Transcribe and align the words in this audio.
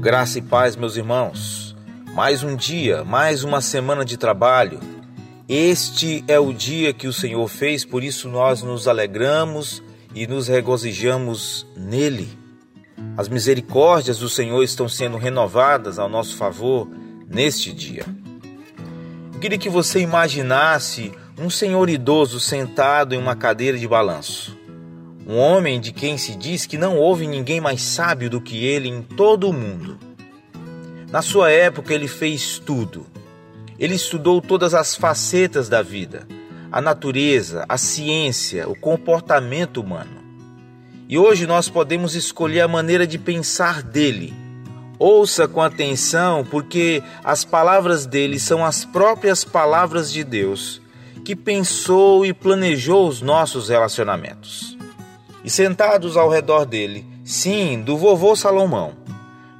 Graça 0.00 0.38
e 0.38 0.42
paz, 0.42 0.76
meus 0.76 0.96
irmãos. 0.96 1.76
Mais 2.14 2.42
um 2.42 2.56
dia, 2.56 3.04
mais 3.04 3.44
uma 3.44 3.60
semana 3.60 4.02
de 4.02 4.16
trabalho. 4.16 4.80
Este 5.46 6.24
é 6.26 6.38
o 6.38 6.54
dia 6.54 6.94
que 6.94 7.06
o 7.06 7.12
Senhor 7.12 7.46
fez, 7.48 7.84
por 7.84 8.02
isso 8.02 8.26
nós 8.26 8.62
nos 8.62 8.88
alegramos 8.88 9.82
e 10.14 10.26
nos 10.26 10.48
regozijamos 10.48 11.66
nele. 11.76 12.30
As 13.14 13.28
misericórdias 13.28 14.20
do 14.20 14.28
Senhor 14.30 14.62
estão 14.62 14.88
sendo 14.88 15.18
renovadas 15.18 15.98
ao 15.98 16.08
nosso 16.08 16.34
favor 16.34 16.88
neste 17.28 17.70
dia. 17.70 18.06
Eu 19.34 19.38
queria 19.38 19.58
que 19.58 19.68
você 19.68 20.00
imaginasse 20.00 21.12
um 21.38 21.50
senhor 21.50 21.90
idoso 21.90 22.40
sentado 22.40 23.14
em 23.14 23.18
uma 23.18 23.36
cadeira 23.36 23.76
de 23.76 23.86
balanço. 23.86 24.59
Um 25.30 25.38
homem 25.38 25.80
de 25.80 25.92
quem 25.92 26.18
se 26.18 26.34
diz 26.34 26.66
que 26.66 26.76
não 26.76 26.96
houve 26.96 27.24
ninguém 27.24 27.60
mais 27.60 27.82
sábio 27.82 28.28
do 28.28 28.40
que 28.40 28.66
ele 28.66 28.88
em 28.88 29.00
todo 29.00 29.48
o 29.48 29.52
mundo. 29.52 29.96
Na 31.08 31.22
sua 31.22 31.52
época, 31.52 31.94
ele 31.94 32.08
fez 32.08 32.58
tudo. 32.58 33.06
Ele 33.78 33.94
estudou 33.94 34.42
todas 34.42 34.74
as 34.74 34.96
facetas 34.96 35.68
da 35.68 35.82
vida, 35.82 36.26
a 36.72 36.80
natureza, 36.80 37.64
a 37.68 37.78
ciência, 37.78 38.68
o 38.68 38.74
comportamento 38.74 39.80
humano. 39.80 40.20
E 41.08 41.16
hoje 41.16 41.46
nós 41.46 41.68
podemos 41.68 42.16
escolher 42.16 42.62
a 42.62 42.68
maneira 42.68 43.06
de 43.06 43.16
pensar 43.16 43.84
dele. 43.84 44.34
Ouça 44.98 45.46
com 45.46 45.62
atenção, 45.62 46.44
porque 46.44 47.04
as 47.22 47.44
palavras 47.44 48.04
dele 48.04 48.40
são 48.40 48.66
as 48.66 48.84
próprias 48.84 49.44
palavras 49.44 50.12
de 50.12 50.24
Deus, 50.24 50.82
que 51.24 51.36
pensou 51.36 52.26
e 52.26 52.32
planejou 52.32 53.06
os 53.06 53.22
nossos 53.22 53.68
relacionamentos 53.68 54.79
e 55.44 55.50
sentados 55.50 56.16
ao 56.16 56.28
redor 56.28 56.64
dele, 56.64 57.06
sim, 57.24 57.82
do 57.82 57.96
vovô 57.96 58.34
Salomão, 58.36 58.92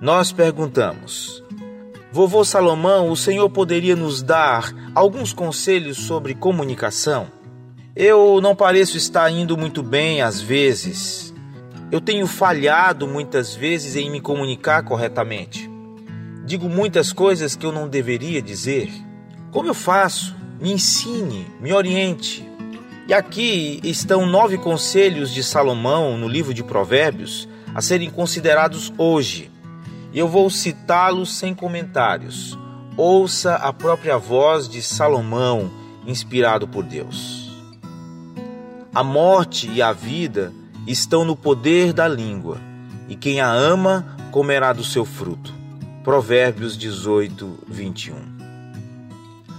nós 0.00 0.32
perguntamos: 0.32 1.42
Vovô 2.10 2.44
Salomão, 2.44 3.10
o 3.10 3.16
senhor 3.16 3.50
poderia 3.50 3.94
nos 3.94 4.22
dar 4.22 4.72
alguns 4.94 5.32
conselhos 5.32 5.98
sobre 5.98 6.34
comunicação? 6.34 7.26
Eu 7.94 8.40
não 8.40 8.54
pareço 8.54 8.96
estar 8.96 9.30
indo 9.30 9.56
muito 9.56 9.82
bem 9.82 10.22
às 10.22 10.40
vezes. 10.40 11.34
Eu 11.90 12.00
tenho 12.00 12.26
falhado 12.26 13.08
muitas 13.08 13.54
vezes 13.54 13.96
em 13.96 14.10
me 14.10 14.20
comunicar 14.20 14.84
corretamente. 14.84 15.68
Digo 16.44 16.68
muitas 16.68 17.12
coisas 17.12 17.56
que 17.56 17.66
eu 17.66 17.72
não 17.72 17.88
deveria 17.88 18.40
dizer. 18.40 18.90
Como 19.50 19.68
eu 19.68 19.74
faço? 19.74 20.36
Me 20.60 20.72
ensine, 20.72 21.46
me 21.60 21.72
oriente. 21.72 22.48
E 23.08 23.14
aqui 23.14 23.80
estão 23.82 24.26
nove 24.26 24.58
conselhos 24.58 25.32
de 25.32 25.42
Salomão 25.42 26.18
no 26.18 26.28
livro 26.28 26.52
de 26.52 26.62
Provérbios 26.62 27.48
a 27.74 27.80
serem 27.80 28.10
considerados 28.10 28.92
hoje. 28.98 29.50
E 30.12 30.18
eu 30.18 30.28
vou 30.28 30.50
citá-los 30.50 31.34
sem 31.34 31.54
comentários. 31.54 32.58
Ouça 32.98 33.54
a 33.54 33.72
própria 33.72 34.18
voz 34.18 34.68
de 34.68 34.82
Salomão, 34.82 35.70
inspirado 36.06 36.68
por 36.68 36.84
Deus. 36.84 37.50
A 38.94 39.02
morte 39.02 39.70
e 39.70 39.80
a 39.80 39.90
vida 39.90 40.52
estão 40.86 41.24
no 41.24 41.34
poder 41.34 41.94
da 41.94 42.06
língua, 42.06 42.58
e 43.08 43.16
quem 43.16 43.40
a 43.40 43.50
ama 43.50 44.18
comerá 44.30 44.74
do 44.74 44.84
seu 44.84 45.06
fruto. 45.06 45.54
Provérbios 46.04 46.76
18, 46.76 47.60
21. 47.68 48.16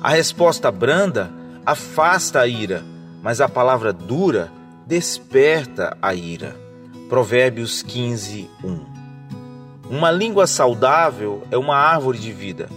A 0.00 0.10
resposta 0.10 0.70
branda 0.70 1.28
afasta 1.66 2.38
a 2.38 2.46
ira 2.46 2.91
mas 3.22 3.40
a 3.40 3.48
palavra 3.48 3.92
dura 3.92 4.52
desperta 4.86 5.96
a 6.02 6.12
ira. 6.12 6.56
Provérbios 7.08 7.82
15, 7.82 8.50
1. 8.64 8.92
Uma 9.88 10.10
língua 10.10 10.46
saudável 10.46 11.46
é 11.50 11.56
uma 11.56 11.76
árvore 11.76 12.18
de 12.18 12.32
vida, 12.32 12.68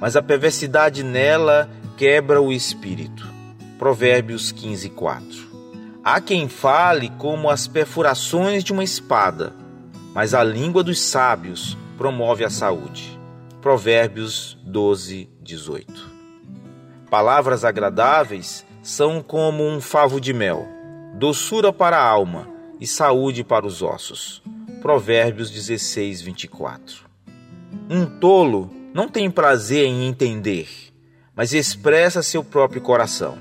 mas 0.00 0.16
a 0.16 0.22
perversidade 0.22 1.02
nela 1.02 1.70
quebra 1.96 2.42
o 2.42 2.52
espírito. 2.52 3.26
Provérbios 3.78 4.52
15, 4.52 4.90
4. 4.90 5.54
Há 6.02 6.20
quem 6.20 6.48
fale 6.48 7.10
como 7.18 7.48
as 7.48 7.66
perfurações 7.66 8.62
de 8.62 8.72
uma 8.72 8.84
espada, 8.84 9.54
mas 10.12 10.34
a 10.34 10.44
língua 10.44 10.82
dos 10.82 11.00
sábios 11.00 11.78
promove 11.96 12.44
a 12.44 12.50
saúde. 12.50 13.18
Provérbios 13.62 14.58
12, 14.64 15.30
18. 15.40 16.12
Palavras 17.08 17.64
agradáveis 17.64 18.66
são 18.84 19.22
como 19.22 19.66
um 19.66 19.80
favo 19.80 20.20
de 20.20 20.34
mel, 20.34 20.68
doçura 21.14 21.72
para 21.72 21.96
a 21.96 22.06
alma 22.06 22.46
e 22.78 22.86
saúde 22.86 23.42
para 23.42 23.66
os 23.66 23.80
ossos. 23.80 24.42
Provérbios 24.82 25.50
16, 25.50 26.20
24. 26.20 27.06
Um 27.88 28.04
tolo 28.04 28.70
não 28.92 29.08
tem 29.08 29.30
prazer 29.30 29.86
em 29.86 30.06
entender, 30.06 30.68
mas 31.34 31.54
expressa 31.54 32.22
seu 32.22 32.44
próprio 32.44 32.82
coração. 32.82 33.38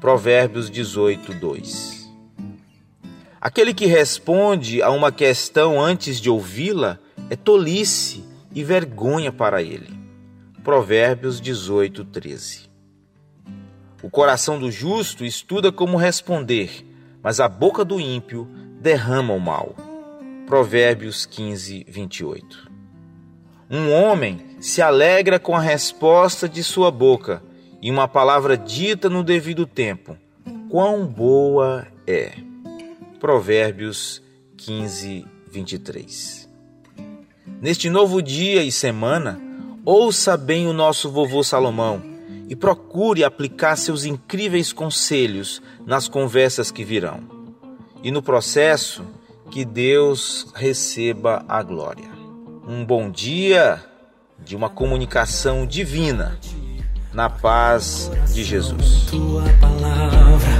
Provérbios 0.00 0.68
18, 0.68 1.34
2. 1.34 2.12
Aquele 3.40 3.72
que 3.72 3.86
responde 3.86 4.82
a 4.82 4.90
uma 4.90 5.12
questão 5.12 5.80
antes 5.80 6.20
de 6.20 6.28
ouvi-la 6.28 6.98
é 7.30 7.36
tolice 7.36 8.24
e 8.52 8.64
vergonha 8.64 9.30
para 9.30 9.62
ele. 9.62 9.96
Provérbios 10.64 11.40
18, 11.40 12.04
13. 12.06 12.73
O 14.04 14.10
coração 14.10 14.58
do 14.58 14.70
justo 14.70 15.24
estuda 15.24 15.72
como 15.72 15.96
responder, 15.96 16.84
mas 17.22 17.40
a 17.40 17.48
boca 17.48 17.82
do 17.82 17.98
ímpio 17.98 18.46
derrama 18.78 19.32
o 19.32 19.40
mal. 19.40 19.74
Provérbios 20.46 21.24
15, 21.24 21.86
28. 21.88 22.70
Um 23.70 23.90
homem 23.90 24.58
se 24.60 24.82
alegra 24.82 25.38
com 25.38 25.56
a 25.56 25.60
resposta 25.60 26.46
de 26.46 26.62
sua 26.62 26.90
boca 26.90 27.42
e 27.80 27.90
uma 27.90 28.06
palavra 28.06 28.58
dita 28.58 29.08
no 29.08 29.24
devido 29.24 29.64
tempo. 29.64 30.18
Quão 30.68 31.06
boa 31.06 31.86
é! 32.06 32.34
Provérbios 33.18 34.22
15, 34.58 35.24
23. 35.50 36.46
Neste 37.58 37.88
novo 37.88 38.20
dia 38.20 38.62
e 38.62 38.70
semana, 38.70 39.40
ouça 39.82 40.36
bem 40.36 40.66
o 40.66 40.74
nosso 40.74 41.10
vovô 41.10 41.42
Salomão 41.42 42.13
e 42.48 42.56
procure 42.56 43.24
aplicar 43.24 43.76
seus 43.76 44.04
incríveis 44.04 44.72
conselhos 44.72 45.62
nas 45.86 46.08
conversas 46.08 46.70
que 46.70 46.84
virão. 46.84 47.20
E 48.02 48.10
no 48.10 48.22
processo, 48.22 49.04
que 49.50 49.64
Deus 49.64 50.48
receba 50.54 51.44
a 51.48 51.62
glória. 51.62 52.08
Um 52.66 52.84
bom 52.84 53.10
dia 53.10 53.82
de 54.38 54.56
uma 54.56 54.68
comunicação 54.68 55.66
divina 55.66 56.38
na 57.12 57.30
paz 57.30 58.10
de 58.32 58.42
Jesus. 58.42 59.06
Tua 59.10 59.44
palavra 59.60 60.54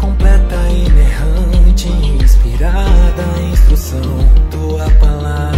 completa, 0.00 0.56
inerrante, 0.68 1.88
inspirada, 1.88 3.24
instrução, 3.50 4.18
tua 4.50 4.90
palavra 5.00 5.57